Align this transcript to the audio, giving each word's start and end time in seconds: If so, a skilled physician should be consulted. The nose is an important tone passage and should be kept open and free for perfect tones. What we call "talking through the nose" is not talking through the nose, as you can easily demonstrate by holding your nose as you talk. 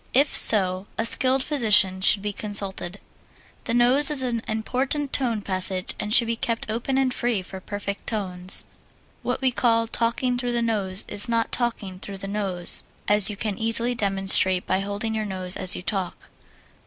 If 0.15 0.35
so, 0.35 0.87
a 0.97 1.05
skilled 1.05 1.43
physician 1.43 2.01
should 2.01 2.23
be 2.23 2.33
consulted. 2.33 2.99
The 3.65 3.75
nose 3.75 4.09
is 4.09 4.23
an 4.23 4.41
important 4.47 5.13
tone 5.13 5.43
passage 5.43 5.93
and 5.99 6.11
should 6.11 6.25
be 6.25 6.35
kept 6.35 6.71
open 6.71 6.97
and 6.97 7.13
free 7.13 7.43
for 7.43 7.59
perfect 7.59 8.07
tones. 8.07 8.65
What 9.21 9.41
we 9.41 9.51
call 9.51 9.85
"talking 9.85 10.39
through 10.39 10.53
the 10.53 10.61
nose" 10.63 11.03
is 11.07 11.29
not 11.29 11.51
talking 11.51 11.99
through 11.99 12.17
the 12.17 12.27
nose, 12.27 12.83
as 13.07 13.29
you 13.29 13.37
can 13.37 13.59
easily 13.59 13.93
demonstrate 13.93 14.65
by 14.65 14.79
holding 14.79 15.13
your 15.13 15.23
nose 15.25 15.55
as 15.55 15.75
you 15.75 15.83
talk. 15.83 16.29